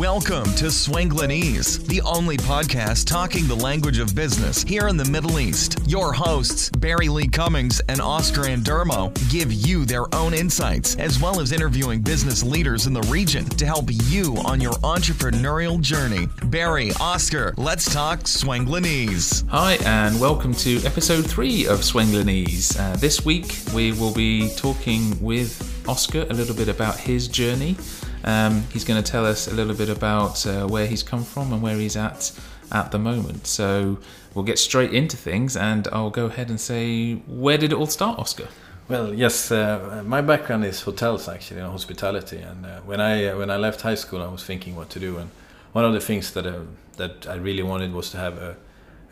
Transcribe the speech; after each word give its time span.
Welcome 0.00 0.44
to 0.54 0.70
Swanglinese, 0.70 1.86
the 1.86 2.00
only 2.00 2.38
podcast 2.38 3.06
talking 3.06 3.46
the 3.46 3.54
language 3.54 3.98
of 3.98 4.14
business 4.14 4.62
here 4.62 4.88
in 4.88 4.96
the 4.96 5.04
Middle 5.04 5.38
East. 5.38 5.78
Your 5.86 6.10
hosts, 6.14 6.70
Barry 6.70 7.10
Lee 7.10 7.28
Cummings 7.28 7.80
and 7.80 8.00
Oscar 8.00 8.44
Andermo, 8.44 9.12
give 9.30 9.52
you 9.52 9.84
their 9.84 10.06
own 10.14 10.32
insights, 10.32 10.96
as 10.96 11.20
well 11.20 11.38
as 11.38 11.52
interviewing 11.52 12.00
business 12.00 12.42
leaders 12.42 12.86
in 12.86 12.94
the 12.94 13.02
region 13.02 13.44
to 13.44 13.66
help 13.66 13.90
you 13.90 14.38
on 14.46 14.58
your 14.58 14.72
entrepreneurial 14.72 15.78
journey. 15.78 16.28
Barry, 16.44 16.92
Oscar, 16.98 17.52
let's 17.58 17.92
talk 17.92 18.20
Swanglinese. 18.20 19.46
Hi, 19.48 19.74
and 19.84 20.18
welcome 20.18 20.54
to 20.54 20.78
episode 20.86 21.28
three 21.28 21.66
of 21.66 21.80
Swanglinese. 21.80 22.80
Uh, 22.80 22.96
this 22.96 23.26
week, 23.26 23.54
we 23.74 23.92
will 23.92 24.14
be 24.14 24.48
talking 24.56 25.22
with 25.22 25.86
Oscar 25.86 26.22
a 26.30 26.32
little 26.32 26.56
bit 26.56 26.68
about 26.68 26.96
his 26.96 27.28
journey. 27.28 27.76
Um, 28.24 28.64
he's 28.72 28.84
going 28.84 29.02
to 29.02 29.10
tell 29.10 29.26
us 29.26 29.48
a 29.48 29.54
little 29.54 29.74
bit 29.74 29.88
about 29.88 30.46
uh, 30.46 30.66
where 30.66 30.86
he's 30.86 31.02
come 31.02 31.24
from 31.24 31.52
and 31.52 31.62
where 31.62 31.76
he's 31.76 31.96
at 31.96 32.32
at 32.72 32.90
the 32.92 32.98
moment. 32.98 33.46
So 33.46 33.98
we'll 34.34 34.44
get 34.44 34.58
straight 34.58 34.92
into 34.92 35.16
things, 35.16 35.56
and 35.56 35.88
I'll 35.92 36.10
go 36.10 36.26
ahead 36.26 36.50
and 36.50 36.60
say, 36.60 37.14
where 37.26 37.58
did 37.58 37.72
it 37.72 37.76
all 37.76 37.86
start, 37.86 38.18
Oscar? 38.18 38.48
Well, 38.88 39.14
yes, 39.14 39.52
uh, 39.52 40.02
my 40.04 40.20
background 40.20 40.64
is 40.64 40.80
hotels 40.82 41.28
actually, 41.28 41.60
and 41.60 41.70
hospitality. 41.70 42.38
And 42.38 42.66
uh, 42.66 42.80
when 42.80 43.00
I 43.00 43.26
uh, 43.26 43.38
when 43.38 43.50
I 43.50 43.56
left 43.56 43.82
high 43.82 43.94
school, 43.94 44.20
I 44.20 44.26
was 44.26 44.42
thinking 44.42 44.74
what 44.74 44.90
to 44.90 44.98
do, 44.98 45.16
and 45.18 45.30
one 45.72 45.84
of 45.84 45.92
the 45.92 46.00
things 46.00 46.32
that 46.32 46.46
uh, 46.46 46.62
that 46.96 47.26
I 47.28 47.36
really 47.36 47.62
wanted 47.62 47.92
was 47.92 48.10
to 48.10 48.16
have 48.16 48.36
a, 48.38 48.56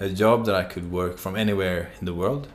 a 0.01 0.09
job 0.09 0.47
that 0.47 0.55
I 0.56 0.65
could 0.65 0.91
work 0.91 1.17
from 1.17 1.37
anywhere 1.37 1.91
in 2.01 2.06
the 2.06 2.15
world 2.15 2.48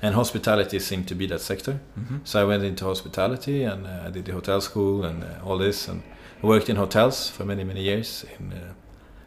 and 0.00 0.14
hospitality 0.14 0.78
seemed 0.78 1.08
to 1.08 1.14
be 1.14 1.26
that 1.26 1.40
sector. 1.40 1.80
Mm-hmm. 1.98 2.18
So 2.24 2.40
I 2.40 2.44
went 2.44 2.64
into 2.64 2.84
hospitality 2.84 3.64
and 3.64 3.86
uh, 3.86 4.04
I 4.06 4.10
did 4.10 4.24
the 4.26 4.32
hotel 4.32 4.60
school 4.60 5.04
and 5.04 5.24
uh, 5.24 5.44
all 5.44 5.58
this, 5.58 5.88
and 5.88 6.02
I 6.42 6.46
worked 6.46 6.68
in 6.68 6.76
hotels 6.76 7.28
for 7.28 7.44
many 7.44 7.64
many 7.64 7.82
years 7.82 8.24
in 8.38 8.52
uh, 8.52 8.74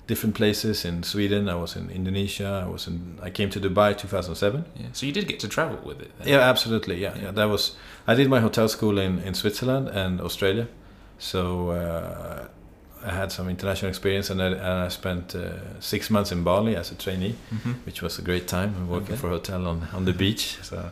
different 0.07 0.35
places 0.35 0.85
in 0.85 1.03
Sweden. 1.03 1.49
I 1.49 1.55
was 1.55 1.76
in 1.76 1.90
Indonesia. 1.90 2.63
I 2.65 2.70
was 2.70 2.87
in. 2.87 3.20
I 3.21 3.29
came 3.29 3.49
to 3.49 3.60
Dubai 3.60 3.98
2007. 3.98 4.65
Yeah. 4.76 4.87
So 4.93 5.05
you 5.05 5.12
did 5.12 5.27
get 5.27 5.40
to 5.41 5.48
travel 5.48 5.79
with 5.85 6.01
it. 6.01 6.12
Then. 6.18 6.27
Yeah, 6.27 6.40
absolutely. 6.40 6.95
Yeah, 7.01 7.15
yeah, 7.15 7.23
yeah. 7.23 7.32
That 7.32 7.45
was. 7.45 7.76
I 8.07 8.15
did 8.15 8.29
my 8.29 8.40
hotel 8.40 8.67
school 8.67 8.98
in 8.98 9.20
in 9.20 9.34
Switzerland 9.34 9.90
and 9.90 10.21
Australia. 10.21 10.67
So 11.20 11.71
uh, 11.71 12.48
I 13.05 13.12
had 13.12 13.32
some 13.32 13.49
international 13.49 13.90
experience, 13.90 14.30
and 14.30 14.41
I, 14.41 14.48
and 14.48 14.85
I 14.85 14.88
spent 14.90 15.35
uh, 15.35 15.80
six 15.80 16.10
months 16.10 16.32
in 16.32 16.44
Bali 16.44 16.76
as 16.76 16.91
a 16.91 16.96
trainee, 16.96 17.35
mm-hmm. 17.54 17.71
which 17.85 18.02
was 18.02 18.20
a 18.20 18.21
great 18.21 18.48
time. 18.48 18.90
working 18.90 19.13
okay. 19.13 19.21
for 19.21 19.27
a 19.27 19.32
hotel 19.32 19.68
on 19.68 19.88
on 19.94 20.05
the 20.05 20.13
beach. 20.13 20.57
So, 20.62 20.91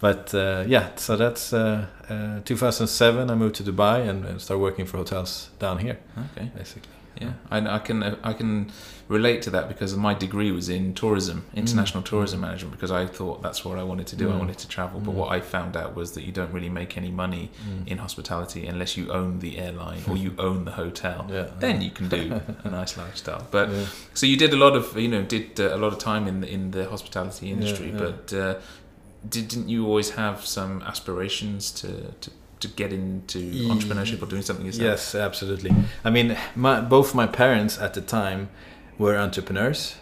but 0.00 0.34
uh, 0.34 0.64
yeah, 0.66 0.88
so 0.96 1.16
that's 1.16 1.52
uh, 1.52 1.86
uh 2.08 2.40
2007. 2.44 3.30
I 3.30 3.34
moved 3.34 3.56
to 3.56 3.62
Dubai 3.62 4.08
and, 4.08 4.24
and 4.24 4.40
started 4.40 4.62
working 4.62 4.86
for 4.86 4.98
hotels 4.98 5.50
down 5.58 5.78
here. 5.78 5.98
Okay, 6.18 6.50
basically. 6.56 7.01
Yeah, 7.20 7.32
I, 7.50 7.76
I, 7.76 7.78
can 7.78 8.02
I 8.02 8.32
can 8.32 8.72
relate 9.08 9.42
to 9.42 9.50
that 9.50 9.68
because 9.68 9.94
my 9.96 10.14
degree 10.14 10.50
was 10.50 10.68
in 10.68 10.94
tourism, 10.94 11.44
international 11.54 12.02
mm. 12.02 12.06
tourism 12.06 12.38
mm. 12.38 12.42
management, 12.42 12.72
because 12.72 12.90
I 12.90 13.06
thought 13.06 13.42
that's 13.42 13.64
what 13.64 13.78
I 13.78 13.82
wanted 13.82 14.06
to 14.08 14.16
do. 14.16 14.28
Mm. 14.28 14.34
I 14.34 14.38
wanted 14.38 14.58
to 14.58 14.68
travel, 14.68 15.00
but 15.00 15.12
mm. 15.12 15.14
what 15.14 15.30
I 15.30 15.40
found 15.40 15.76
out 15.76 15.94
was 15.94 16.12
that 16.12 16.24
you 16.24 16.32
don't 16.32 16.52
really 16.52 16.70
make 16.70 16.96
any 16.96 17.10
money 17.10 17.50
mm. 17.68 17.86
in 17.86 17.98
hospitality 17.98 18.66
unless 18.66 18.96
you 18.96 19.12
own 19.12 19.40
the 19.40 19.58
airline 19.58 20.02
or 20.08 20.16
you 20.16 20.34
own 20.38 20.64
the 20.64 20.72
hotel. 20.72 21.26
Yeah, 21.30 21.48
then 21.58 21.76
yeah. 21.76 21.86
you 21.86 21.90
can 21.90 22.08
do 22.08 22.40
a 22.64 22.70
nice 22.70 22.96
lifestyle. 22.96 23.46
But 23.50 23.70
yeah. 23.70 23.86
so 24.14 24.26
you 24.26 24.36
did 24.36 24.52
a 24.52 24.56
lot 24.56 24.74
of 24.74 24.96
you 24.96 25.08
know 25.08 25.22
did 25.22 25.60
uh, 25.60 25.74
a 25.74 25.78
lot 25.78 25.92
of 25.92 25.98
time 25.98 26.26
in 26.26 26.40
the, 26.40 26.48
in 26.48 26.70
the 26.70 26.88
hospitality 26.88 27.50
industry, 27.50 27.90
but. 27.90 28.32
Uh, 28.32 28.54
didn't 29.28 29.68
you 29.68 29.86
always 29.86 30.10
have 30.10 30.44
some 30.44 30.82
aspirations 30.82 31.70
to, 31.70 32.12
to 32.20 32.30
to 32.62 32.68
get 32.68 32.92
into 32.92 33.38
entrepreneurship 33.68 34.22
or 34.22 34.26
doing 34.26 34.42
something 34.42 34.66
yourself? 34.66 34.84
Yes, 34.84 35.14
absolutely. 35.14 35.74
I 36.04 36.10
mean, 36.10 36.36
my, 36.56 36.80
both 36.80 37.14
my 37.14 37.26
parents 37.26 37.78
at 37.78 37.94
the 37.94 38.00
time 38.00 38.48
were 38.98 39.16
entrepreneurs, 39.16 39.96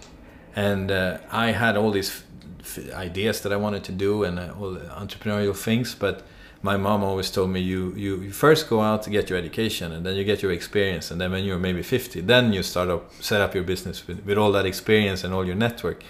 and 0.55 0.91
uh, 0.91 1.19
I 1.31 1.53
had 1.53 1.77
all 1.77 1.91
these 1.91 2.23
f- 2.61 2.93
ideas 2.95 3.41
that 3.43 3.53
I 3.53 3.57
wanted 3.57 3.85
to 3.85 3.93
do 3.93 4.25
and 4.25 4.39
uh, 4.39 4.55
all 4.59 4.73
the 4.73 4.81
entrepreneurial 4.81 5.57
things, 5.57 5.95
but 5.95 6.23
my 6.63 6.77
mom 6.77 7.03
always 7.03 7.31
told 7.31 7.51
me 7.51 7.61
you, 7.61 7.95
you, 7.97 8.21
you 8.21 8.33
first 8.33 8.69
go 8.69 8.81
out 8.81 9.03
to 9.05 9.11
get 9.11 9.31
your 9.31 9.39
education 9.39 9.93
and 9.93 10.05
then 10.05 10.15
you 10.15 10.25
get 10.25 10.43
your 10.43 10.53
experience 10.53 11.11
and 11.11 11.21
then 11.21 11.33
when 11.33 11.45
you're 11.45 11.59
maybe 11.59 11.83
50 11.83 12.21
then 12.21 12.53
you 12.53 12.63
start 12.63 12.91
up 12.91 13.11
set 13.15 13.41
up 13.41 13.55
your 13.55 13.65
business 13.65 14.07
with, 14.07 14.25
with 14.27 14.37
all 14.37 14.53
that 14.53 14.67
experience 14.67 15.25
and 15.25 15.33
all 15.33 15.47
your 15.47 15.55
network 15.55 16.03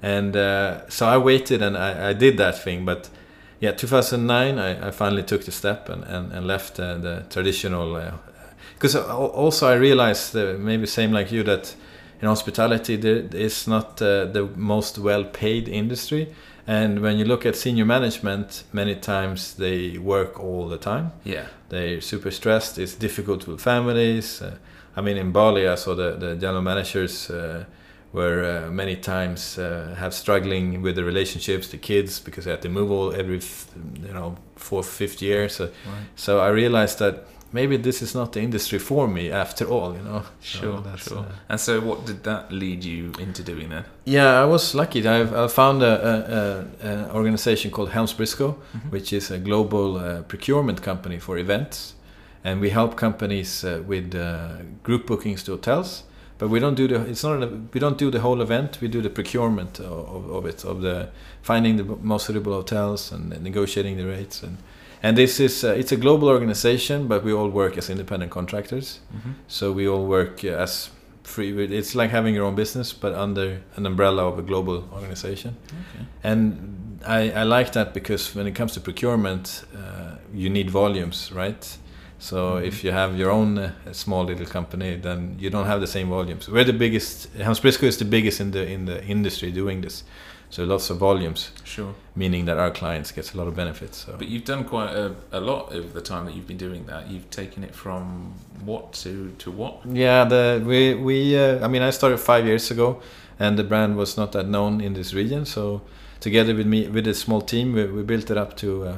and 0.00 0.36
uh, 0.36 0.88
so 0.88 1.08
i 1.08 1.18
waited 1.18 1.62
and 1.62 1.76
I, 1.76 2.10
I 2.10 2.12
did 2.12 2.36
that 2.36 2.56
thing 2.62 2.84
but 2.84 3.10
yeah, 3.60 3.72
2009, 3.72 4.58
I, 4.58 4.88
I 4.88 4.90
finally 4.90 5.22
took 5.22 5.44
the 5.44 5.52
step 5.52 5.88
and, 5.88 6.04
and, 6.04 6.32
and 6.32 6.46
left 6.46 6.78
uh, 6.78 6.98
the 6.98 7.24
traditional. 7.28 8.12
Because 8.74 8.94
uh, 8.94 9.16
also 9.16 9.66
I 9.68 9.74
realized, 9.74 10.36
uh, 10.36 10.54
maybe 10.58 10.86
same 10.86 11.12
like 11.12 11.32
you, 11.32 11.42
that 11.44 11.74
in 12.20 12.28
hospitality 12.28 12.96
there 12.96 13.24
is 13.32 13.66
not 13.66 14.00
uh, 14.02 14.26
the 14.26 14.48
most 14.56 14.98
well-paid 14.98 15.68
industry. 15.68 16.28
And 16.66 17.00
when 17.00 17.16
you 17.16 17.24
look 17.24 17.46
at 17.46 17.56
senior 17.56 17.86
management, 17.86 18.64
many 18.72 18.94
times 18.94 19.54
they 19.54 19.96
work 19.98 20.38
all 20.38 20.68
the 20.68 20.76
time. 20.76 21.12
Yeah, 21.24 21.46
they're 21.70 22.00
super 22.02 22.30
stressed. 22.30 22.78
It's 22.78 22.94
difficult 22.94 23.46
with 23.46 23.60
families. 23.60 24.42
Uh, 24.42 24.56
I 24.94 25.00
mean, 25.00 25.16
in 25.16 25.32
Bali, 25.32 25.66
I 25.66 25.76
saw 25.76 25.94
the 25.94 26.16
the 26.16 26.36
general 26.36 26.62
managers 26.62 27.30
uh, 27.30 27.64
where 28.12 28.66
uh, 28.66 28.70
many 28.70 28.96
times 28.96 29.58
uh, 29.58 29.94
have 29.98 30.14
struggling 30.14 30.82
with 30.82 30.96
the 30.96 31.04
relationships, 31.04 31.68
the 31.68 31.76
kids, 31.76 32.20
because 32.20 32.44
they 32.44 32.50
have 32.50 32.60
to 32.62 32.68
move 32.68 32.90
all 32.90 33.12
every 33.12 33.40
you 34.02 34.12
know 34.12 34.36
fourth, 34.56 34.88
fifth 34.88 35.20
year. 35.20 35.48
So, 35.48 35.64
right. 35.64 36.06
so 36.16 36.40
I 36.40 36.48
realized 36.48 36.98
that 37.00 37.26
maybe 37.52 37.76
this 37.76 38.00
is 38.00 38.14
not 38.14 38.32
the 38.32 38.40
industry 38.40 38.78
for 38.78 39.08
me 39.08 39.30
after 39.30 39.66
all. 39.66 39.94
You 39.94 40.02
know. 40.02 40.22
Sure, 40.40 40.82
so 40.82 40.96
sure. 40.96 41.18
Uh, 41.18 41.32
and 41.50 41.60
so, 41.60 41.80
what 41.80 42.06
did 42.06 42.24
that 42.24 42.50
lead 42.50 42.82
you 42.82 43.12
into 43.18 43.42
doing 43.42 43.68
then? 43.68 43.84
Yeah, 44.04 44.40
I 44.40 44.46
was 44.46 44.74
lucky. 44.74 45.06
I, 45.06 45.44
I 45.44 45.48
found 45.48 45.82
a, 45.82 45.86
a, 45.86 46.88
a, 46.88 46.90
an 46.90 47.10
organization 47.10 47.70
called 47.70 47.90
Helms 47.90 48.14
Briscoe, 48.14 48.52
mm-hmm. 48.52 48.88
which 48.88 49.12
is 49.12 49.30
a 49.30 49.38
global 49.38 49.98
uh, 49.98 50.22
procurement 50.22 50.80
company 50.80 51.18
for 51.18 51.36
events, 51.36 51.94
and 52.42 52.60
we 52.60 52.70
help 52.70 52.96
companies 52.96 53.64
uh, 53.64 53.82
with 53.86 54.14
uh, 54.14 54.62
group 54.82 55.06
bookings 55.06 55.42
to 55.42 55.50
hotels 55.52 56.04
but 56.38 56.48
we 56.48 56.60
don't 56.60 56.74
do 56.74 56.88
the 56.88 57.02
it's 57.02 57.22
not 57.24 57.42
a, 57.42 57.46
we 57.46 57.80
don't 57.80 57.98
do 57.98 58.10
the 58.10 58.20
whole 58.20 58.40
event 58.40 58.78
we 58.80 58.88
do 58.88 59.02
the 59.02 59.10
procurement 59.10 59.80
of, 59.80 60.30
of 60.30 60.46
it 60.46 60.64
of 60.64 60.80
the 60.80 61.08
finding 61.42 61.76
the 61.76 61.84
most 61.84 62.26
suitable 62.26 62.52
hotels 62.52 63.12
and 63.12 63.30
negotiating 63.42 63.96
the 63.96 64.06
rates 64.06 64.42
and 64.42 64.56
and 65.02 65.16
this 65.16 65.38
is 65.40 65.64
uh, 65.64 65.68
it's 65.68 65.92
a 65.92 65.96
global 65.96 66.28
organization 66.28 67.06
but 67.06 67.22
we 67.24 67.32
all 67.32 67.48
work 67.48 67.76
as 67.76 67.90
independent 67.90 68.30
contractors 68.30 69.00
mm-hmm. 69.14 69.32
so 69.46 69.72
we 69.72 69.86
all 69.86 70.06
work 70.06 70.44
as 70.44 70.90
free 71.22 71.52
it's 71.64 71.94
like 71.94 72.10
having 72.10 72.34
your 72.34 72.44
own 72.44 72.54
business 72.54 72.92
but 72.92 73.12
under 73.14 73.60
an 73.76 73.86
umbrella 73.86 74.26
of 74.26 74.38
a 74.38 74.42
global 74.42 74.88
organization 74.92 75.56
okay. 75.66 76.06
and 76.24 77.00
I, 77.06 77.30
I 77.30 77.42
like 77.44 77.72
that 77.72 77.94
because 77.94 78.34
when 78.34 78.46
it 78.46 78.54
comes 78.54 78.72
to 78.72 78.80
procurement 78.80 79.64
uh, 79.76 80.16
you 80.32 80.50
need 80.50 80.70
volumes 80.70 81.30
right 81.32 81.78
so 82.18 82.54
mm-hmm. 82.54 82.66
if 82.66 82.82
you 82.82 82.90
have 82.90 83.16
your 83.16 83.30
own 83.30 83.58
uh, 83.58 83.72
small 83.92 84.24
little 84.24 84.46
company, 84.46 84.96
then 84.96 85.36
you 85.38 85.50
don't 85.50 85.66
have 85.66 85.80
the 85.80 85.86
same 85.86 86.08
volumes. 86.08 86.48
We're 86.48 86.64
the 86.64 86.72
biggest. 86.72 87.32
Helms 87.34 87.60
Briscoe 87.60 87.86
is 87.86 87.96
the 87.98 88.04
biggest 88.04 88.40
in 88.40 88.50
the 88.50 88.66
in 88.66 88.86
the 88.86 89.04
industry 89.04 89.52
doing 89.52 89.80
this. 89.82 90.04
So 90.50 90.64
lots 90.64 90.88
of 90.90 90.96
volumes. 90.96 91.52
Sure. 91.64 91.94
Meaning 92.16 92.46
that 92.46 92.58
our 92.58 92.70
clients 92.70 93.12
gets 93.12 93.34
a 93.34 93.36
lot 93.36 93.48
of 93.48 93.54
benefits. 93.54 93.98
So. 93.98 94.14
But 94.16 94.28
you've 94.28 94.46
done 94.46 94.64
quite 94.64 94.94
a, 94.94 95.14
a 95.30 95.40
lot 95.40 95.72
over 95.72 95.88
the 95.88 96.00
time 96.00 96.24
that 96.24 96.34
you've 96.34 96.46
been 96.46 96.56
doing 96.56 96.86
that. 96.86 97.10
You've 97.10 97.28
taken 97.28 97.62
it 97.62 97.74
from 97.74 98.34
what 98.64 98.92
to 99.04 99.32
to 99.38 99.50
what? 99.50 99.84
Yeah, 99.86 100.24
the 100.24 100.62
we 100.64 100.94
we. 100.94 101.38
Uh, 101.38 101.64
I 101.64 101.68
mean, 101.68 101.82
I 101.82 101.90
started 101.90 102.18
five 102.18 102.46
years 102.46 102.70
ago, 102.70 103.00
and 103.38 103.58
the 103.58 103.64
brand 103.64 103.96
was 103.96 104.16
not 104.16 104.32
that 104.32 104.48
known 104.48 104.80
in 104.80 104.94
this 104.94 105.14
region. 105.14 105.44
So 105.44 105.82
together 106.18 106.54
with 106.54 106.66
me 106.66 106.88
with 106.88 107.06
a 107.06 107.14
small 107.14 107.42
team, 107.42 107.74
we, 107.74 107.84
we 107.86 108.02
built 108.02 108.30
it 108.30 108.36
up 108.36 108.56
to. 108.56 108.84
Uh, 108.84 108.96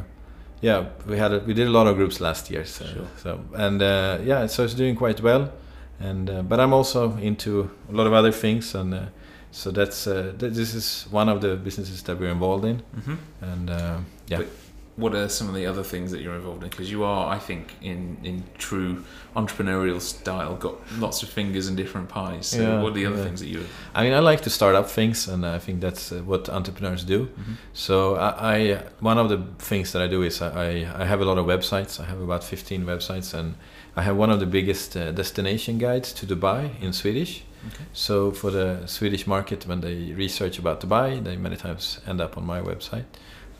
yeah, 0.60 0.86
we 1.06 1.16
had 1.16 1.32
a, 1.32 1.38
we 1.40 1.54
did 1.54 1.66
a 1.66 1.70
lot 1.70 1.86
of 1.86 1.96
groups 1.96 2.20
last 2.20 2.50
year. 2.50 2.64
So, 2.64 2.84
sure. 2.84 3.06
so 3.16 3.40
and 3.54 3.82
uh, 3.82 4.18
yeah, 4.22 4.46
so 4.46 4.64
it's 4.64 4.74
doing 4.74 4.96
quite 4.96 5.20
well. 5.20 5.52
And 5.98 6.30
uh, 6.30 6.42
but 6.42 6.60
I'm 6.60 6.72
also 6.72 7.16
into 7.18 7.70
a 7.90 7.92
lot 7.92 8.06
of 8.06 8.12
other 8.12 8.32
things, 8.32 8.74
and 8.74 8.94
uh, 8.94 9.06
so 9.50 9.70
that's 9.70 10.06
uh, 10.06 10.32
th- 10.38 10.52
this 10.52 10.74
is 10.74 11.06
one 11.10 11.28
of 11.28 11.40
the 11.40 11.56
businesses 11.56 12.02
that 12.04 12.18
we're 12.18 12.30
involved 12.30 12.64
in. 12.64 12.82
Mm-hmm. 12.96 13.14
And 13.42 13.70
uh, 13.70 13.98
yeah. 14.26 14.38
But 14.38 14.48
what 14.96 15.14
are 15.14 15.28
some 15.28 15.48
of 15.48 15.54
the 15.54 15.66
other 15.66 15.82
things 15.82 16.10
that 16.10 16.20
you're 16.20 16.34
involved 16.34 16.62
in? 16.62 16.70
Because 16.70 16.90
you 16.90 17.04
are, 17.04 17.34
I 17.34 17.38
think, 17.38 17.74
in 17.80 18.18
in 18.22 18.44
true 18.58 19.04
entrepreneurial 19.34 20.00
style, 20.00 20.56
got 20.56 20.74
lots 20.98 21.22
of 21.22 21.28
fingers 21.28 21.68
in 21.68 21.76
different 21.76 22.08
pies. 22.08 22.46
So 22.48 22.62
yeah, 22.62 22.82
what 22.82 22.90
are 22.90 22.94
the 22.94 23.06
other 23.06 23.16
yeah. 23.16 23.24
things 23.24 23.40
that 23.40 23.48
you? 23.48 23.64
I 23.94 24.04
mean, 24.04 24.12
I 24.12 24.18
like 24.18 24.40
to 24.42 24.50
start 24.50 24.74
up 24.74 24.88
things, 24.88 25.28
and 25.28 25.46
I 25.46 25.58
think 25.58 25.80
that's 25.80 26.12
uh, 26.12 26.18
what 26.24 26.48
entrepreneurs 26.48 27.04
do. 27.04 27.26
Mm-hmm. 27.26 27.52
So 27.72 28.16
I, 28.16 28.54
I, 28.54 28.82
one 29.00 29.18
of 29.18 29.28
the 29.28 29.38
things 29.58 29.92
that 29.92 30.02
I 30.02 30.08
do 30.08 30.22
is 30.22 30.42
I 30.42 30.86
I 31.02 31.04
have 31.04 31.20
a 31.20 31.24
lot 31.24 31.38
of 31.38 31.46
websites. 31.46 32.00
I 32.00 32.04
have 32.04 32.20
about 32.20 32.44
15 32.44 32.84
websites, 32.84 33.32
and 33.34 33.54
I 33.96 34.02
have 34.02 34.16
one 34.16 34.30
of 34.30 34.40
the 34.40 34.46
biggest 34.46 34.96
uh, 34.96 35.12
destination 35.12 35.78
guides 35.78 36.12
to 36.14 36.26
Dubai 36.26 36.80
in 36.82 36.92
Swedish. 36.92 37.44
Okay. 37.66 37.84
So 37.92 38.32
for 38.32 38.50
the 38.50 38.86
Swedish 38.86 39.26
market, 39.26 39.66
when 39.66 39.80
they 39.80 40.12
research 40.12 40.58
about 40.58 40.80
Dubai, 40.80 41.22
they 41.22 41.36
many 41.36 41.56
times 41.56 42.00
end 42.06 42.20
up 42.20 42.38
on 42.38 42.46
my 42.46 42.60
website. 42.60 43.04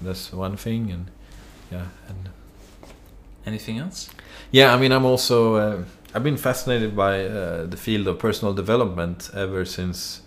That's 0.01 0.33
one 0.33 0.57
thing, 0.57 0.91
and 0.91 1.11
yeah, 1.71 1.87
and 2.09 2.29
anything 3.47 3.79
else? 3.79 4.11
Yeah, 4.51 4.75
I 4.75 4.79
mean, 4.79 4.93
I'm 4.93 5.05
also 5.05 5.55
uh, 5.55 5.85
I've 6.15 6.25
been 6.25 6.37
fascinated 6.37 6.97
by 6.97 7.25
uh, 7.25 7.67
the 7.67 7.77
field 7.77 8.07
of 8.09 8.19
personal 8.19 8.53
development 8.55 9.31
ever 9.35 9.65
since 9.65 10.23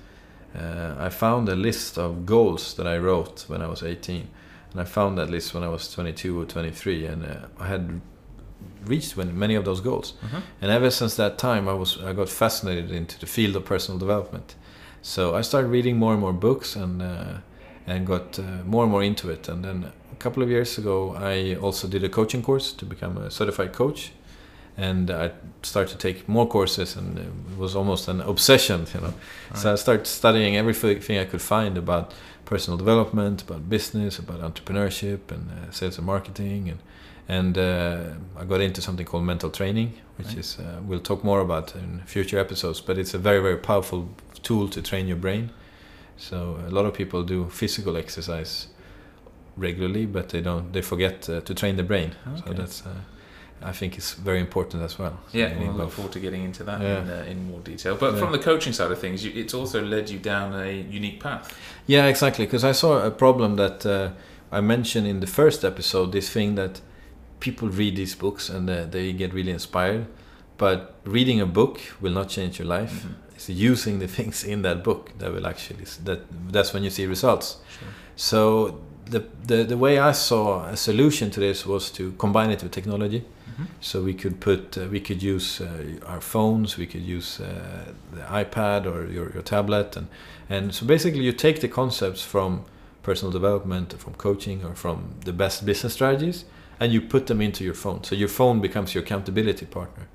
uh, 0.55 0.95
I 0.97 1.09
found 1.09 1.49
a 1.49 1.55
list 1.55 1.97
of 1.97 2.25
goals 2.25 2.75
that 2.75 2.87
I 2.87 2.97
wrote 2.97 3.45
when 3.47 3.61
I 3.61 3.67
was 3.67 3.83
18. 3.83 4.27
And 4.71 4.81
I 4.81 4.85
found 4.85 5.17
that 5.17 5.29
list 5.29 5.53
when 5.53 5.63
I 5.63 5.67
was 5.67 5.91
22 5.91 6.41
or 6.41 6.45
23, 6.45 7.05
and 7.05 7.25
uh, 7.25 7.35
I 7.59 7.67
had 7.67 8.01
reached 8.85 9.17
many 9.17 9.55
of 9.55 9.65
those 9.65 9.81
goals. 9.81 10.13
Mm-hmm. 10.25 10.39
And 10.61 10.71
ever 10.71 10.89
since 10.89 11.15
that 11.15 11.37
time, 11.37 11.67
I 11.67 11.73
was 11.73 12.01
I 12.01 12.13
got 12.13 12.29
fascinated 12.29 12.91
into 12.91 13.19
the 13.19 13.25
field 13.25 13.55
of 13.55 13.65
personal 13.65 13.99
development. 13.99 14.55
So 15.01 15.35
I 15.35 15.41
started 15.41 15.67
reading 15.67 15.97
more 15.97 16.13
and 16.13 16.21
more 16.21 16.33
books 16.33 16.75
and 16.75 17.01
uh, 17.01 17.37
and 17.85 18.07
got 18.07 18.39
uh, 18.39 18.63
more 18.65 18.83
and 18.83 18.91
more 18.91 19.03
into 19.03 19.29
it. 19.29 19.47
And 19.47 19.63
then 19.63 19.91
couple 20.23 20.41
of 20.41 20.49
years 20.49 20.77
ago, 20.77 21.15
I 21.15 21.55
also 21.55 21.87
did 21.87 22.03
a 22.03 22.09
coaching 22.09 22.41
course 22.41 22.73
to 22.73 22.85
become 22.85 23.17
a 23.17 23.29
certified 23.29 23.73
coach. 23.73 24.11
And 24.75 25.11
I 25.11 25.31
started 25.61 25.91
to 25.91 25.97
take 25.97 26.27
more 26.27 26.47
courses, 26.47 26.95
and 26.95 27.19
it 27.19 27.57
was 27.59 27.75
almost 27.75 28.07
an 28.07 28.21
obsession, 28.21 28.87
you 28.93 29.01
know. 29.01 29.13
Right. 29.51 29.59
So 29.59 29.73
I 29.73 29.75
started 29.75 30.07
studying 30.07 30.57
everything 30.57 31.19
I 31.19 31.25
could 31.25 31.43
find 31.43 31.77
about 31.77 32.13
personal 32.45 32.77
development, 32.77 33.43
about 33.43 33.69
business, 33.69 34.19
about 34.19 34.39
entrepreneurship, 34.41 35.19
and 35.29 35.51
uh, 35.51 35.71
sales 35.71 35.97
and 35.97 36.07
marketing, 36.07 36.69
and 36.69 36.79
and 37.27 37.57
uh, 37.57 38.41
I 38.41 38.45
got 38.45 38.61
into 38.61 38.81
something 38.81 39.05
called 39.05 39.25
mental 39.25 39.49
training, 39.49 39.93
which 40.17 40.27
right. 40.27 40.39
is 40.39 40.57
uh, 40.59 40.79
we'll 40.87 41.05
talk 41.09 41.23
more 41.23 41.41
about 41.41 41.75
in 41.75 42.01
future 42.05 42.39
episodes. 42.39 42.81
But 42.81 42.97
it's 42.97 43.13
a 43.13 43.19
very 43.19 43.41
very 43.41 43.57
powerful 43.57 44.09
tool 44.41 44.69
to 44.69 44.81
train 44.81 45.07
your 45.07 45.19
brain. 45.19 45.49
So 46.17 46.37
a 46.67 46.71
lot 46.71 46.85
of 46.85 46.93
people 46.93 47.23
do 47.23 47.49
physical 47.49 47.95
exercise 47.95 48.67
regularly, 49.57 50.05
but 50.05 50.29
they 50.29 50.41
don't. 50.41 50.71
They 50.73 50.81
forget 50.81 51.29
uh, 51.29 51.41
to 51.41 51.53
train 51.53 51.75
the 51.77 51.83
brain. 51.83 52.15
Okay. 52.27 52.41
So 52.47 52.53
that's. 52.53 52.85
Uh, 52.85 52.93
I 53.65 53.71
think 53.71 53.97
it's 53.97 54.13
very 54.13 54.41
important 54.41 54.83
as 54.83 54.99
well. 54.99 55.17
So 55.31 55.37
yeah, 55.37 55.57
we'll 55.57 55.71
look 55.71 55.91
forward 55.91 56.11
to 56.13 56.19
getting 56.19 56.43
into 56.43 56.65
that 56.65 56.81
yeah. 56.81 57.01
in, 57.01 57.09
uh, 57.09 57.25
in, 57.29 57.47
more 57.49 57.61
detail. 57.61 57.95
But 57.95 58.13
yeah. 58.13 58.19
from 58.19 58.33
the 58.33 58.39
coaching 58.39 58.73
side 58.73 58.91
of 58.91 58.99
things, 58.99 59.23
you, 59.23 59.31
it's 59.33 59.53
also 59.53 59.81
led 59.81 60.09
you 60.09 60.19
down 60.19 60.53
a 60.53 60.69
unique 60.69 61.21
path. 61.21 61.57
Yeah, 61.87 62.07
exactly. 62.07 62.45
Because 62.45 62.65
I 62.65 62.73
saw 62.73 63.05
a 63.05 63.11
problem 63.11 63.55
that 63.55 63.85
uh, 63.85 64.11
I 64.51 64.59
mentioned 64.59 65.07
in 65.07 65.21
the 65.21 65.27
first 65.27 65.63
episode. 65.63 66.11
This 66.11 66.29
thing 66.29 66.55
that 66.55 66.81
people 67.39 67.69
read 67.69 67.95
these 67.95 68.15
books 68.15 68.49
and 68.49 68.69
uh, 68.69 68.83
they 68.85 69.13
get 69.13 69.33
really 69.33 69.51
inspired, 69.51 70.07
but 70.57 70.95
reading 71.05 71.39
a 71.39 71.45
book 71.45 71.79
will 72.01 72.11
not 72.11 72.27
change 72.27 72.59
your 72.59 72.67
life. 72.67 72.91
Mm-hmm 72.91 73.23
using 73.49 73.99
the 73.99 74.07
things 74.17 74.43
in 74.43 74.61
that 74.61 74.83
book 74.83 75.11
that 75.19 75.31
will 75.31 75.45
actually 75.45 75.83
that 76.03 76.21
that's 76.51 76.73
when 76.73 76.83
you 76.83 76.89
see 76.89 77.05
results. 77.05 77.57
Sure. 77.77 77.87
So 78.15 78.81
the, 79.05 79.23
the 79.45 79.63
the 79.63 79.77
way 79.77 79.99
I 79.99 80.13
saw 80.13 80.65
a 80.65 80.77
solution 80.77 81.29
to 81.31 81.39
this 81.39 81.65
was 81.65 81.91
to 81.91 82.11
combine 82.13 82.51
it 82.51 82.63
with 82.63 82.71
technology. 82.71 83.19
Mm-hmm. 83.19 83.63
So 83.81 84.01
we 84.01 84.13
could 84.13 84.39
put 84.39 84.77
uh, 84.77 84.87
we 84.91 84.99
could 84.99 85.21
use 85.21 85.61
uh, 85.61 85.67
our 86.07 86.21
phones, 86.21 86.77
we 86.77 86.87
could 86.87 87.03
use 87.03 87.39
uh, 87.39 87.93
the 88.11 88.21
iPad 88.21 88.85
or 88.85 89.11
your, 89.11 89.31
your 89.33 89.43
tablet, 89.43 89.97
and 89.97 90.07
and 90.49 90.73
so 90.73 90.85
basically 90.85 91.21
you 91.21 91.33
take 91.33 91.59
the 91.59 91.67
concepts 91.67 92.23
from 92.23 92.65
personal 93.03 93.31
development, 93.31 93.93
from 93.99 94.13
coaching, 94.13 94.63
or 94.65 94.75
from 94.75 95.15
the 95.25 95.33
best 95.33 95.65
business 95.65 95.93
strategies, 95.93 96.45
and 96.79 96.91
you 96.93 97.01
put 97.01 97.27
them 97.27 97.41
into 97.41 97.63
your 97.63 97.75
phone. 97.75 98.03
So 98.03 98.15
your 98.15 98.29
phone 98.29 98.61
becomes 98.61 98.95
your 98.95 99.03
accountability 99.03 99.65
partner. 99.65 100.07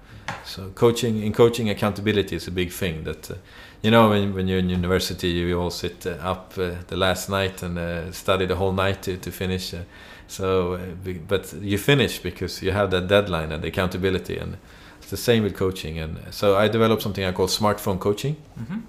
So 0.44 0.70
coaching 0.74 1.22
in 1.22 1.32
coaching 1.32 1.70
accountability 1.70 2.36
is 2.36 2.48
a 2.48 2.50
big 2.50 2.70
thing. 2.70 3.04
That 3.04 3.30
uh, 3.30 3.34
you 3.82 3.90
know 3.90 4.10
when 4.10 4.34
when 4.34 4.48
you're 4.48 4.58
in 4.58 4.70
university, 4.70 5.28
you 5.28 5.60
all 5.60 5.70
sit 5.70 6.06
uh, 6.06 6.10
up 6.32 6.54
uh, 6.58 6.70
the 6.86 6.96
last 6.96 7.28
night 7.28 7.62
and 7.62 7.78
uh, 7.78 8.12
study 8.12 8.46
the 8.46 8.56
whole 8.56 8.72
night 8.72 9.02
to 9.02 9.16
to 9.16 9.30
finish. 9.30 9.74
Uh, 9.74 9.82
so, 10.26 10.74
uh, 10.74 10.78
but 11.26 11.54
you 11.60 11.78
finish 11.78 12.18
because 12.18 12.62
you 12.62 12.72
have 12.72 12.90
that 12.90 13.08
deadline 13.08 13.52
and 13.52 13.62
the 13.62 13.68
accountability, 13.68 14.36
and 14.36 14.56
it's 14.98 15.10
the 15.10 15.16
same 15.16 15.42
with 15.42 15.56
coaching. 15.56 15.98
And 15.98 16.18
so 16.30 16.56
I 16.56 16.68
developed 16.68 17.02
something 17.02 17.24
I 17.24 17.32
call 17.32 17.48
smartphone 17.48 17.98
coaching. 17.98 18.36
Mm-hmm. 18.60 18.80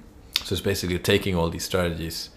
So 0.43 0.53
it's 0.53 0.61
basically 0.61 0.99
taking 0.99 1.35
all 1.35 1.49
these 1.49 1.63
strategies 1.63 2.29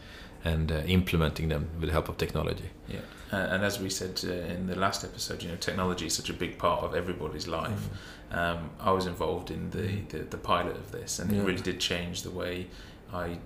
and 0.45 0.71
implementing 0.71 1.49
them 1.49 1.69
with 1.79 1.89
the 1.89 1.93
help 1.93 2.09
of 2.09 2.17
technology. 2.17 2.71
Yeah. 2.89 3.01
and 3.31 3.65
as 3.65 3.81
we 3.81 3.89
said 3.89 4.23
in 4.25 4.67
the 4.67 4.77
last 4.77 5.05
episode, 5.05 5.43
you 5.43 5.49
know, 5.49 5.57
technology 5.57 6.07
is 6.07 6.15
such 6.15 6.31
a 6.31 6.35
big 6.35 6.59
part 6.59 6.83
of 6.83 6.95
everybody's 6.95 7.47
life. 7.47 7.71
Mm 7.71 7.97
um, 8.33 8.71
I 8.81 8.91
was 8.93 9.07
involved 9.07 9.51
in 9.51 9.71
the, 9.71 10.01
the, 10.09 10.25
the, 10.25 10.39
pilot 10.39 10.77
of 10.77 10.91
this, 10.91 11.19
and 11.19 11.31
yeah. 11.31 11.41
it 11.41 11.45
really 11.45 11.63
did 11.63 11.79
change 11.81 12.23
the 12.23 12.31
way 12.31 12.67
I 13.13 13.39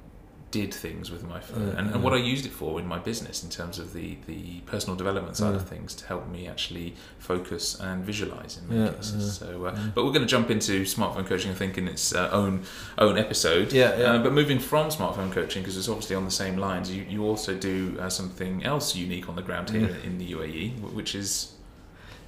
did 0.57 0.73
things 0.73 1.11
with 1.11 1.23
my 1.25 1.39
phone 1.39 1.69
and, 1.79 1.95
and, 1.95 2.03
what 2.03 2.15
I 2.15 2.17
used 2.17 2.47
it 2.47 2.53
for 2.53 2.81
in 2.81 2.87
my 2.87 2.99
business 2.99 3.43
in 3.45 3.51
terms 3.51 3.79
of 3.79 3.93
the, 3.93 4.17
the 4.27 4.61
personal 4.61 4.97
development 4.97 5.37
side 5.37 5.55
of 5.55 5.69
things 5.69 5.95
to 5.97 6.07
help 6.07 6.29
me 6.29 6.49
actually 6.49 6.95
focus 7.19 7.79
and 7.79 8.05
visualize 8.05 8.59
in 8.59 8.69
many 8.69 8.97
cases. 8.97 9.37
So, 9.39 9.67
uh, 9.67 9.79
but 9.95 10.05
we're 10.05 10.13
going 10.13 10.23
to 10.23 10.35
jump 10.37 10.51
into 10.51 10.83
smartphone 10.83 11.27
coaching, 11.27 11.51
I 11.51 11.55
think, 11.55 11.77
in 11.77 11.89
its 11.89 12.15
uh, 12.15 12.31
own 12.33 12.63
own 12.97 13.19
episode. 13.19 13.73
Yeah. 13.73 13.99
yeah. 13.99 14.05
Uh, 14.13 14.23
but 14.23 14.33
moving 14.33 14.59
from 14.59 14.89
smartphone 14.89 15.31
coaching, 15.31 15.63
because 15.63 15.77
it's 15.77 15.89
obviously 15.89 16.17
on 16.17 16.25
the 16.25 16.31
same 16.31 16.57
lines, 16.57 16.91
you, 16.91 17.05
you 17.09 17.25
also 17.25 17.55
do 17.55 17.97
uh, 18.01 18.09
something 18.09 18.65
else 18.65 18.97
unique 18.97 19.29
on 19.29 19.37
the 19.37 19.43
ground 19.43 19.69
here 19.71 19.89
mm. 19.89 20.05
in 20.05 20.19
the 20.19 20.33
UAE, 20.33 20.81
which 20.95 21.15
is. 21.15 21.53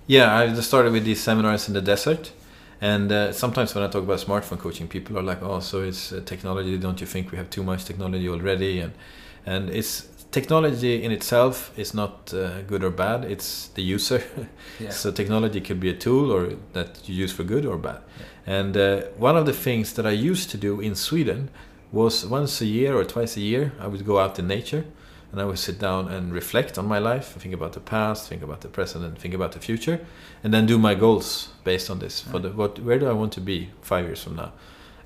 Yeah, 0.06 0.36
I 0.36 0.48
just 0.48 0.68
started 0.68 0.92
with 0.92 1.04
these 1.04 1.22
seminars 1.22 1.68
in 1.68 1.74
the 1.74 1.82
desert. 1.82 2.32
And 2.80 3.10
uh, 3.10 3.32
sometimes 3.32 3.74
when 3.74 3.82
I 3.84 3.88
talk 3.88 4.04
about 4.04 4.18
smartphone 4.20 4.58
coaching, 4.58 4.88
people 4.88 5.18
are 5.18 5.22
like, 5.22 5.42
"Oh, 5.42 5.60
so 5.60 5.82
it's 5.82 6.12
uh, 6.12 6.20
technology? 6.24 6.78
Don't 6.78 7.00
you 7.00 7.06
think 7.06 7.32
we 7.32 7.38
have 7.38 7.50
too 7.50 7.62
much 7.62 7.84
technology 7.84 8.28
already?" 8.28 8.80
And 8.80 8.92
and 9.46 9.70
it's 9.70 10.06
technology 10.30 11.02
in 11.02 11.10
itself 11.10 11.72
is 11.76 11.94
not 11.94 12.32
uh, 12.34 12.62
good 12.62 12.84
or 12.84 12.90
bad. 12.90 13.24
It's 13.24 13.68
the 13.74 13.82
user. 13.82 14.22
Yeah. 14.80 14.90
so 14.90 15.10
technology 15.10 15.60
could 15.60 15.80
be 15.80 15.90
a 15.90 15.94
tool 15.94 16.30
or 16.30 16.52
that 16.72 17.08
you 17.08 17.14
use 17.24 17.32
for 17.32 17.42
good 17.42 17.66
or 17.66 17.76
bad. 17.76 18.00
Yeah. 18.46 18.58
And 18.58 18.76
uh, 18.76 19.00
one 19.16 19.36
of 19.36 19.44
the 19.44 19.52
things 19.52 19.92
that 19.94 20.06
I 20.06 20.12
used 20.12 20.50
to 20.50 20.56
do 20.56 20.80
in 20.80 20.94
Sweden 20.94 21.50
was 21.90 22.24
once 22.24 22.60
a 22.60 22.66
year 22.66 22.94
or 22.96 23.04
twice 23.04 23.36
a 23.36 23.40
year, 23.40 23.72
I 23.80 23.88
would 23.88 24.06
go 24.06 24.20
out 24.20 24.38
in 24.38 24.46
nature 24.46 24.84
and 25.30 25.40
I 25.40 25.44
would 25.44 25.58
sit 25.58 25.78
down 25.78 26.08
and 26.08 26.32
reflect 26.32 26.78
on 26.78 26.86
my 26.86 26.98
life, 26.98 27.36
think 27.38 27.54
about 27.54 27.74
the 27.74 27.80
past, 27.80 28.28
think 28.28 28.42
about 28.42 28.62
the 28.62 28.68
present, 28.68 29.04
and 29.04 29.18
think 29.18 29.34
about 29.34 29.52
the 29.52 29.60
future, 29.60 30.00
and 30.42 30.54
then 30.54 30.66
do 30.66 30.78
my 30.78 30.94
goals 30.94 31.48
based 31.64 31.90
on 31.90 31.98
this. 31.98 32.20
For 32.20 32.38
the 32.38 32.50
what, 32.50 32.78
where 32.78 32.98
do 32.98 33.06
I 33.06 33.12
want 33.12 33.32
to 33.34 33.40
be 33.40 33.70
five 33.82 34.06
years 34.06 34.22
from 34.22 34.36
now? 34.36 34.52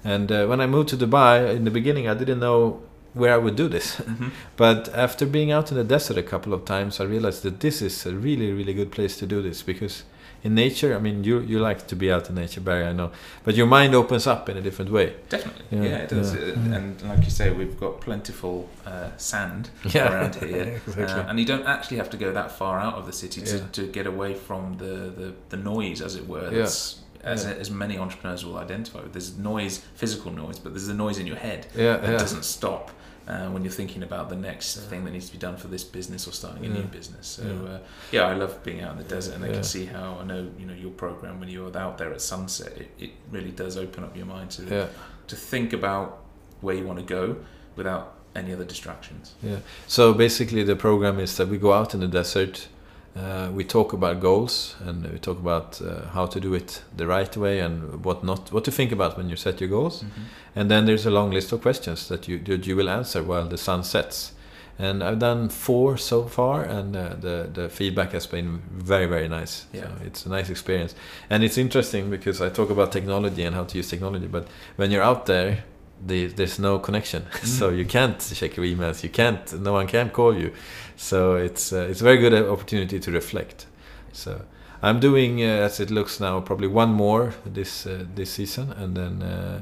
And 0.04 0.30
uh, 0.30 0.46
when 0.46 0.60
I 0.60 0.66
moved 0.66 0.90
to 0.90 0.96
Dubai, 0.96 1.54
in 1.54 1.64
the 1.64 1.70
beginning, 1.70 2.08
I 2.08 2.14
didn't 2.14 2.40
know 2.40 2.82
where 3.14 3.34
I 3.34 3.36
would 3.36 3.56
do 3.56 3.68
this. 3.68 4.00
Mm-hmm. 4.12 4.28
but 4.56 4.88
after 4.94 5.26
being 5.26 5.52
out 5.52 5.70
in 5.70 5.76
the 5.76 5.84
desert 5.84 6.16
a 6.16 6.22
couple 6.22 6.52
of 6.52 6.64
times, 6.64 7.00
I 7.00 7.04
realized 7.04 7.42
that 7.44 7.60
this 7.60 7.82
is 7.82 8.06
a 8.06 8.14
really, 8.14 8.52
really 8.52 8.74
good 8.74 8.90
place 8.90 9.16
to 9.18 9.26
do 9.26 9.42
this 9.42 9.62
because 9.62 10.04
in 10.44 10.54
nature, 10.54 10.94
I 10.96 10.98
mean, 10.98 11.22
you 11.22 11.40
you 11.40 11.60
like 11.60 11.86
to 11.86 11.96
be 11.96 12.10
out 12.10 12.28
in 12.28 12.34
nature, 12.34 12.60
Barry, 12.60 12.84
I 12.84 12.92
know, 12.92 13.12
but 13.44 13.54
your 13.54 13.66
mind 13.66 13.94
opens 13.94 14.26
up 14.26 14.48
in 14.48 14.56
a 14.56 14.60
different 14.60 14.90
way. 14.90 15.14
Definitely, 15.28 15.64
yeah, 15.70 15.82
yeah 15.82 15.96
it 15.98 16.08
does. 16.08 16.34
Yeah. 16.34 16.76
And 16.76 17.00
like 17.02 17.24
you 17.24 17.30
say, 17.30 17.50
we've 17.50 17.78
got 17.78 18.00
plentiful 18.00 18.68
uh, 18.84 19.10
sand 19.16 19.70
yeah. 19.90 20.12
around 20.12 20.34
here, 20.36 20.80
exactly. 20.86 21.04
uh, 21.04 21.28
and 21.28 21.38
you 21.38 21.46
don't 21.46 21.66
actually 21.66 21.98
have 21.98 22.10
to 22.10 22.16
go 22.16 22.32
that 22.32 22.50
far 22.50 22.80
out 22.80 22.94
of 22.94 23.06
the 23.06 23.12
city 23.12 23.40
to, 23.42 23.60
to 23.60 23.86
get 23.86 24.06
away 24.06 24.34
from 24.34 24.76
the, 24.78 25.12
the, 25.20 25.34
the 25.50 25.56
noise, 25.56 26.00
as 26.00 26.16
it 26.16 26.26
were. 26.26 26.50
That's, 26.50 26.98
as, 27.22 27.46
as 27.46 27.70
many 27.70 27.98
entrepreneurs 27.98 28.44
will 28.44 28.58
identify 28.58 29.00
with. 29.00 29.12
There's 29.12 29.38
noise, 29.38 29.78
physical 29.94 30.32
noise, 30.32 30.58
but 30.58 30.72
there's 30.72 30.88
the 30.88 30.94
noise 30.94 31.18
in 31.18 31.26
your 31.28 31.36
head 31.36 31.68
yeah, 31.74 31.98
that 31.98 32.18
doesn't 32.18 32.44
stop 32.44 32.90
uh, 33.28 33.48
when 33.48 33.62
you're 33.62 33.72
thinking 33.72 34.02
about 34.02 34.28
the 34.28 34.36
next 34.36 34.76
yeah. 34.76 34.82
thing 34.82 35.04
that 35.04 35.12
needs 35.12 35.26
to 35.26 35.32
be 35.32 35.38
done 35.38 35.56
for 35.56 35.68
this 35.68 35.84
business 35.84 36.26
or 36.26 36.32
starting 36.32 36.64
a 36.64 36.68
new 36.68 36.82
business. 36.82 37.26
So 37.26 37.42
yeah. 37.42 37.70
Uh, 37.70 37.78
yeah. 38.10 38.22
I 38.22 38.34
love 38.34 38.62
being 38.64 38.80
out 38.80 38.92
in 38.92 38.98
the 38.98 39.04
desert, 39.04 39.36
and 39.36 39.44
I 39.44 39.48
can 39.48 39.64
see 39.64 39.84
how 39.84 40.18
I 40.20 40.24
know 40.24 40.50
you 40.58 40.66
know 40.66 40.74
your 40.74 40.90
program 40.90 41.40
when 41.40 41.48
you're 41.48 41.76
out 41.76 41.98
there 41.98 42.12
at 42.12 42.20
sunset, 42.20 42.76
it, 42.76 42.90
it 42.98 43.10
really 43.30 43.50
does 43.50 43.76
open 43.76 44.04
up 44.04 44.16
your 44.16 44.26
mind 44.26 44.50
to 44.52 44.88
to 45.26 45.36
think 45.36 45.72
about 45.72 46.24
where 46.60 46.74
you 46.74 46.84
want 46.84 46.98
to 46.98 47.04
go 47.04 47.36
without 47.76 48.14
any 48.34 48.52
other 48.52 48.64
distractions. 48.64 49.34
Yeah. 49.42 49.58
So 49.86 50.14
basically, 50.14 50.62
the 50.62 50.76
program 50.76 51.18
is 51.18 51.36
that 51.36 51.48
we 51.48 51.58
go 51.58 51.72
out 51.72 51.94
in 51.94 52.00
the 52.00 52.08
desert 52.08 52.68
uh, 53.16 53.50
we 53.52 53.62
talk 53.62 53.92
about 53.92 54.20
goals 54.20 54.74
and 54.86 55.06
we 55.12 55.18
talk 55.18 55.38
about 55.38 55.80
uh, 55.82 56.06
how 56.08 56.26
to 56.26 56.40
do 56.40 56.54
it 56.54 56.82
the 56.96 57.06
right 57.06 57.36
way 57.36 57.60
and 57.60 58.04
what 58.04 58.24
not 58.24 58.50
what 58.52 58.64
to 58.64 58.70
think 58.70 58.90
about 58.90 59.18
when 59.18 59.28
you 59.28 59.36
set 59.36 59.60
your 59.60 59.68
goals 59.68 60.02
mm-hmm. 60.02 60.22
and 60.56 60.70
then 60.70 60.86
there's 60.86 61.04
a 61.04 61.10
long 61.10 61.30
list 61.30 61.52
of 61.52 61.60
questions 61.60 62.08
that 62.08 62.26
you 62.26 62.38
that 62.38 62.66
you 62.66 62.74
will 62.74 62.88
answer 62.88 63.22
while 63.22 63.46
the 63.46 63.58
sun 63.58 63.84
sets 63.84 64.32
and 64.78 65.04
I've 65.04 65.18
done 65.18 65.50
four 65.50 65.98
so 65.98 66.24
far 66.24 66.64
and 66.64 66.96
uh, 66.96 67.14
the 67.20 67.50
the 67.52 67.68
feedback 67.68 68.12
has 68.12 68.26
been 68.26 68.62
very 68.70 69.06
very 69.06 69.28
nice 69.28 69.66
yeah. 69.72 69.82
so 69.82 69.90
it's 70.06 70.24
a 70.24 70.30
nice 70.30 70.48
experience 70.48 70.94
and 71.28 71.44
it's 71.44 71.58
interesting 71.58 72.08
because 72.08 72.40
I 72.40 72.48
talk 72.48 72.70
about 72.70 72.92
technology 72.92 73.44
and 73.44 73.54
how 73.54 73.64
to 73.64 73.76
use 73.76 73.90
technology 73.90 74.26
but 74.26 74.48
when 74.76 74.90
you're 74.90 75.02
out 75.02 75.26
there 75.26 75.64
the, 76.06 76.26
there's 76.26 76.58
no 76.58 76.78
connection, 76.78 77.22
mm. 77.32 77.46
so 77.46 77.70
you 77.70 77.84
can't 77.84 78.18
check 78.34 78.56
your 78.56 78.66
emails. 78.66 79.02
You 79.02 79.10
can't. 79.10 79.52
No 79.60 79.72
one 79.72 79.86
can 79.86 80.10
call 80.10 80.36
you. 80.36 80.52
So 80.96 81.36
it's 81.36 81.72
uh, 81.72 81.86
it's 81.90 82.00
a 82.00 82.04
very 82.04 82.18
good 82.18 82.34
opportunity 82.34 83.00
to 83.00 83.10
reflect. 83.10 83.66
So 84.12 84.42
I'm 84.82 85.00
doing 85.00 85.42
uh, 85.42 85.66
as 85.66 85.80
it 85.80 85.90
looks 85.90 86.20
now 86.20 86.40
probably 86.40 86.68
one 86.68 86.92
more 86.92 87.34
this 87.44 87.86
uh, 87.86 88.04
this 88.14 88.30
season, 88.32 88.72
and 88.72 88.96
then 88.96 89.22
uh, 89.22 89.60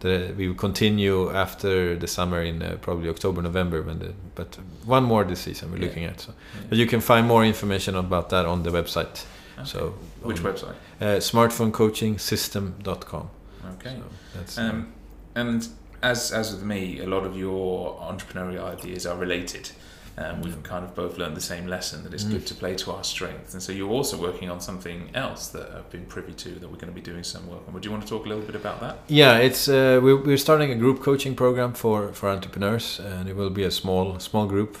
the, 0.00 0.34
we 0.36 0.48
will 0.48 0.56
continue 0.56 1.30
after 1.30 1.96
the 1.96 2.06
summer 2.06 2.42
in 2.42 2.62
uh, 2.62 2.76
probably 2.80 3.08
October 3.08 3.42
November. 3.42 3.82
When 3.82 3.98
the, 3.98 4.12
but 4.34 4.58
one 4.84 5.04
more 5.04 5.24
this 5.24 5.40
season 5.40 5.70
we're 5.70 5.78
yeah. 5.78 5.86
looking 5.86 6.04
at. 6.04 6.20
So, 6.20 6.32
yeah. 6.32 6.66
but 6.68 6.78
you 6.78 6.86
can 6.86 7.00
find 7.00 7.26
more 7.26 7.44
information 7.44 7.96
about 7.96 8.28
that 8.30 8.46
on 8.46 8.62
the 8.62 8.70
website. 8.70 9.24
Okay. 9.58 9.68
So 9.68 9.94
which 10.22 10.42
website? 10.42 10.74
Uh, 11.00 11.18
smartphonecoachingsystem.com. 11.18 13.30
Okay. 13.74 14.00
So 14.46 14.62
Um, 14.62 14.92
and 15.34 15.68
as 16.02 16.32
as 16.32 16.52
with 16.52 16.62
me, 16.64 17.00
a 17.00 17.06
lot 17.06 17.24
of 17.24 17.36
your 17.36 17.96
entrepreneurial 18.00 18.64
ideas 18.64 19.06
are 19.06 19.16
related. 19.16 19.70
Um, 20.18 20.42
we've 20.42 20.62
kind 20.62 20.84
of 20.84 20.94
both 20.94 21.16
learned 21.16 21.34
the 21.36 21.40
same 21.54 21.66
lesson 21.66 22.02
that 22.04 22.12
it's 22.12 22.24
Mm. 22.24 22.32
good 22.32 22.46
to 22.48 22.54
play 22.54 22.74
to 22.76 22.92
our 22.92 23.02
strengths. 23.02 23.54
And 23.54 23.62
so 23.62 23.72
you're 23.72 23.88
also 23.98 24.18
working 24.18 24.50
on 24.50 24.60
something 24.60 25.08
else 25.14 25.48
that 25.48 25.66
I've 25.74 25.90
been 25.90 26.04
privy 26.04 26.34
to 26.34 26.50
that 26.50 26.68
we're 26.70 26.76
going 26.76 26.92
to 26.94 27.00
be 27.02 27.10
doing 27.12 27.24
some 27.24 27.46
work 27.48 27.62
on. 27.66 27.72
Would 27.72 27.84
you 27.86 27.90
want 27.90 28.02
to 28.02 28.08
talk 28.10 28.26
a 28.26 28.28
little 28.28 28.44
bit 28.44 28.54
about 28.54 28.80
that? 28.80 28.98
Yeah, 29.08 29.38
it's 29.38 29.68
uh, 29.68 30.00
we're, 30.02 30.20
we're 30.22 30.36
starting 30.36 30.70
a 30.70 30.74
group 30.74 31.00
coaching 31.00 31.34
program 31.34 31.72
for, 31.72 32.12
for 32.12 32.28
entrepreneurs, 32.28 33.00
and 33.00 33.26
it 33.28 33.36
will 33.36 33.50
be 33.50 33.64
a 33.64 33.70
small 33.70 34.18
small 34.18 34.46
group, 34.46 34.76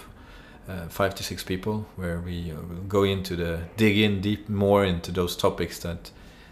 uh, 0.68 0.86
five 0.88 1.14
to 1.14 1.22
six 1.22 1.42
people, 1.42 1.86
where 1.96 2.18
we 2.20 2.52
uh, 2.52 2.56
will 2.68 2.84
go 2.88 3.02
into 3.04 3.34
the 3.34 3.60
dig 3.78 3.96
in 3.96 4.20
deep 4.20 4.48
more 4.50 4.84
into 4.84 5.10
those 5.12 5.34
topics 5.34 5.78
that, 5.78 6.10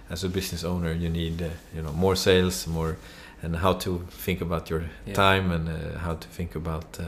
as 0.08 0.24
a 0.24 0.28
business 0.28 0.64
owner, 0.64 0.92
you 0.92 1.10
need 1.10 1.42
uh, 1.42 1.48
you 1.76 1.82
know 1.82 1.92
more 1.92 2.16
sales, 2.16 2.66
more, 2.66 2.96
and 3.42 3.56
how 3.56 3.72
to 3.74 4.06
think 4.10 4.40
about 4.40 4.70
your 4.70 4.82
Yeah. 5.06 5.14
time 5.14 5.50
and 5.54 5.68
uh, 5.68 5.98
how 5.98 6.14
to 6.14 6.28
think 6.28 6.54
about 6.56 6.98
uh, 7.00 7.04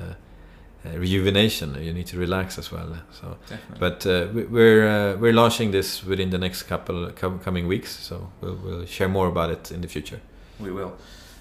uh, 0.85 0.99
rejuvenation. 0.99 1.75
You 1.83 1.93
need 1.93 2.07
to 2.09 2.19
relax 2.19 2.59
as 2.59 2.73
well. 2.73 2.97
So. 3.13 3.37
Definitely. 3.49 3.79
But 3.79 4.07
uh, 4.07 4.27
we- 4.35 4.45
we're 4.45 4.89
uh, 4.89 5.17
we're 5.21 5.33
launching 5.35 5.73
this 5.73 6.03
within 6.05 6.31
the 6.31 6.39
next 6.39 6.63
couple 6.65 7.11
com- 7.21 7.39
coming 7.39 7.69
weeks, 7.69 7.91
so 7.91 8.29
we'll, 8.41 8.57
we'll 8.65 8.87
share 8.87 9.09
more 9.09 9.29
about 9.29 9.51
it 9.51 9.71
in 9.71 9.81
the 9.81 9.89
future. 9.89 10.21
We 10.61 10.71
will. 10.73 10.93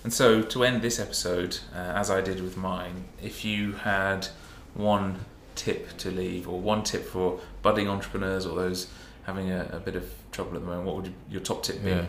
And 0.04 0.12
so, 0.14 0.42
to 0.42 0.64
end 0.64 0.82
this 0.82 1.00
episode, 1.00 1.60
uh, 1.76 1.78
as 2.00 2.10
I 2.10 2.22
did 2.22 2.42
with 2.42 2.58
mine, 2.58 3.04
if 3.22 3.46
you 3.46 3.74
had 3.74 4.28
one 4.74 5.16
tip 5.56 5.96
to 5.98 6.10
leave, 6.10 6.48
or 6.50 6.60
one 6.60 6.84
tip 6.84 7.06
for 7.06 7.40
budding 7.62 7.88
entrepreneurs 7.88 8.46
or 8.48 8.56
those 8.56 8.88
having 9.26 9.52
a, 9.52 9.70
a 9.74 9.80
bit 9.80 9.96
of 9.96 10.04
trouble 10.32 10.56
at 10.56 10.62
the 10.62 10.68
moment, 10.68 10.86
what 10.88 10.96
would 10.96 11.06
you, 11.06 11.14
your 11.30 11.42
top 11.42 11.62
tip 11.64 11.84
be? 11.84 11.90
Yeah. 11.90 12.06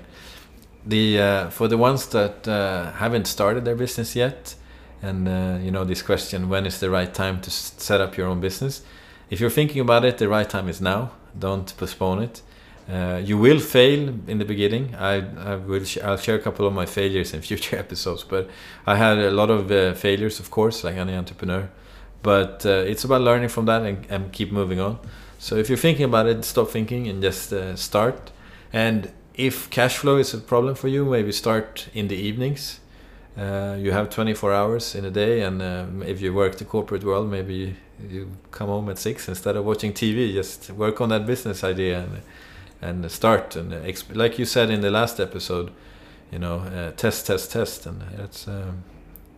The 0.85 1.21
uh, 1.21 1.51
for 1.51 1.69
the 1.69 1.79
ones 1.79 2.09
that 2.09 2.49
uh, 2.49 2.93
haven't 2.93 3.27
started 3.27 3.65
their 3.65 3.77
business 3.77 4.17
yet, 4.17 4.57
and 5.01 5.29
uh, 5.29 5.59
you 5.63 5.71
know 5.71 5.85
this 5.85 6.03
question, 6.03 6.49
when 6.49 6.67
is 6.67 6.81
the 6.81 6.91
right 6.91 7.13
time 7.13 7.41
to 7.43 7.51
set 7.51 8.01
up 8.01 8.17
your 8.17 8.27
own 8.27 8.41
business? 8.41 8.83
If 9.31 9.41
you're 9.41 9.51
thinking 9.51 9.81
about 9.81 10.05
it, 10.05 10.19
the 10.19 10.29
right 10.29 10.49
time 10.49 10.69
is 10.69 10.81
now. 10.81 11.13
Don't 11.39 11.73
postpone 11.77 12.23
it. 12.23 12.43
Uh, 12.91 13.21
you 13.25 13.39
will 13.39 13.61
fail 13.61 14.09
in 14.27 14.39
the 14.39 14.45
beginning. 14.45 14.95
I, 14.97 15.23
I 15.53 15.55
will. 15.55 15.85
Sh- 15.85 15.99
I'll 15.99 16.17
share 16.17 16.35
a 16.35 16.41
couple 16.41 16.67
of 16.67 16.73
my 16.73 16.87
failures 16.87 17.33
in 17.33 17.43
future 17.51 17.77
episodes. 17.79 18.25
But 18.25 18.51
I 18.85 18.97
had 18.97 19.19
a 19.19 19.31
lot 19.31 19.51
of 19.51 19.71
uh, 19.71 19.95
failures, 19.95 20.41
of 20.41 20.51
course, 20.51 20.83
like 20.83 20.97
any 20.97 21.15
entrepreneur. 21.15 21.71
But 22.25 22.67
uh, 22.67 22.71
it's 22.87 23.05
about 23.05 23.21
learning 23.21 23.51
from 23.51 23.67
that 23.67 23.83
and, 23.83 24.05
and 24.11 24.33
keep 24.33 24.51
moving 24.51 24.81
on. 24.81 24.99
So 25.39 25.57
if 25.57 25.69
you're 25.69 25.79
thinking 25.79 26.05
about 26.05 26.27
it, 26.27 26.45
stop 26.45 26.71
thinking 26.71 27.07
and 27.07 27.23
just 27.23 27.53
start. 27.77 28.33
And 28.73 29.13
if 29.35 29.71
cash 29.71 29.99
flow 29.99 30.17
is 30.17 30.35
a 30.35 30.39
problem 30.39 30.75
for 30.75 30.89
you, 30.89 31.05
maybe 31.05 31.33
start 31.33 31.89
in 31.95 32.09
the 32.09 32.17
evenings. 32.17 32.81
Uh, 33.37 33.77
you 33.79 33.93
have 33.93 34.11
24 34.11 34.53
hours 34.53 34.95
in 34.95 35.05
a 35.05 35.11
day, 35.11 35.41
and 35.41 35.63
um, 35.63 36.03
if 36.03 36.21
you 36.21 36.35
work 36.35 36.57
the 36.57 36.65
corporate 36.65 37.03
world, 37.03 37.31
maybe 37.31 37.77
you, 38.09 38.31
come 38.51 38.69
home 38.69 38.91
at 38.91 38.99
six 38.99 39.29
instead 39.29 39.57
of 39.57 39.65
watching 39.65 39.93
TV. 39.93 40.33
Just 40.33 40.71
work 40.71 41.01
on 41.01 41.09
that 41.09 41.27
business 41.27 41.65
idea 41.65 42.01
and 42.01 42.23
and 42.83 43.11
start. 43.11 43.57
And 43.57 43.73
exp- 43.73 44.15
like 44.15 44.39
you 44.39 44.45
said 44.45 44.69
in 44.69 44.81
the 44.81 44.91
last 44.91 45.21
episode, 45.21 45.71
you 46.31 46.39
know, 46.39 46.59
uh, 46.59 46.91
test, 46.93 47.27
test, 47.27 47.53
test, 47.53 47.87
and 47.87 48.03
that's. 48.17 48.49
Um, 48.49 48.85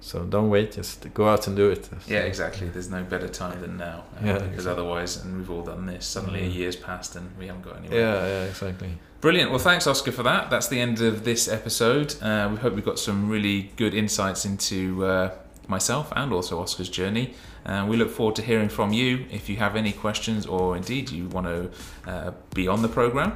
so 0.09 0.17
don't 0.35 0.51
wait. 0.51 0.73
Just 0.73 1.13
go 1.15 1.25
out 1.33 1.47
and 1.49 1.57
do 1.57 1.71
it. 1.71 1.89
Yeah, 2.07 2.21
exactly. 2.33 2.69
There's 2.69 2.91
no 2.91 3.03
better 3.03 3.29
time 3.29 3.61
than 3.63 3.77
now. 3.79 3.99
uh, 4.17 4.27
Yeah, 4.27 4.33
because 4.35 4.49
exactly. 4.55 4.73
otherwise, 4.73 5.13
and 5.25 5.29
we've 5.39 5.51
all 5.51 5.63
done 5.73 5.87
this, 5.87 6.05
suddenly 6.07 6.43
a 6.45 6.49
Mhm. 6.51 6.55
year's 6.55 6.77
passed 6.77 7.17
and 7.17 7.27
we 7.39 7.47
haven't 7.47 7.65
got 7.65 7.77
anywhere. 7.79 7.99
Yeah, 8.01 8.27
yeah, 8.27 8.45
exactly. 8.53 8.91
Brilliant. 9.23 9.51
Well, 9.51 9.59
thanks, 9.71 9.87
Oscar, 9.87 10.13
for 10.13 10.23
that. 10.25 10.51
That's 10.51 10.69
the 10.69 10.81
end 10.87 11.01
of 11.01 11.25
this 11.25 11.49
episode. 11.49 12.15
Uh, 12.23 12.49
we 12.53 12.57
hope 12.59 12.75
we 12.75 12.83
got 12.83 12.99
some 12.99 13.31
really 13.31 13.73
good 13.77 13.95
insights 13.95 14.45
into 14.45 15.07
uh, 15.07 15.31
myself 15.69 16.13
and 16.15 16.31
also 16.33 16.61
Oscar's 16.61 16.91
journey. 16.91 17.33
Uh, 17.65 17.87
we 17.89 17.97
look 17.97 18.11
forward 18.11 18.37
to 18.37 18.43
hearing 18.43 18.69
from 18.69 18.93
you. 18.93 19.25
If 19.31 19.49
you 19.49 19.57
have 19.57 19.75
any 19.77 19.93
questions 19.93 20.45
or 20.45 20.77
indeed 20.77 21.11
you 21.11 21.29
want 21.29 21.47
to 21.47 21.71
uh, 22.11 22.33
be 22.55 22.69
on 22.69 22.83
the 22.83 22.89
program, 22.89 23.33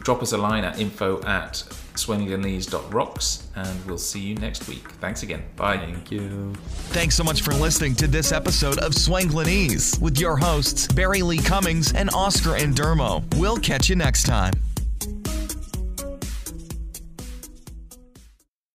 drop 0.00 0.22
us 0.22 0.32
a 0.32 0.38
line 0.38 0.64
at 0.64 0.78
info 0.78 1.22
at 1.22 1.62
swinglandese.rocks 1.94 3.48
and 3.56 3.86
we'll 3.86 3.98
see 3.98 4.20
you 4.20 4.34
next 4.36 4.68
week. 4.68 4.88
Thanks 5.00 5.22
again. 5.22 5.42
Bye. 5.56 5.78
Thank 5.78 6.10
you. 6.10 6.54
Thanks 6.90 7.16
so 7.16 7.24
much 7.24 7.42
for 7.42 7.52
listening 7.52 7.94
to 7.96 8.06
this 8.06 8.32
episode 8.32 8.78
of 8.78 8.92
Swanglinese 8.92 10.00
with 10.00 10.18
your 10.18 10.36
hosts, 10.36 10.86
Barry 10.88 11.22
Lee 11.22 11.38
Cummings 11.38 11.92
and 11.92 12.10
Oscar 12.10 12.50
Andermo. 12.50 13.22
We'll 13.36 13.58
catch 13.58 13.88
you 13.88 13.96
next 13.96 14.24
time. 14.24 14.52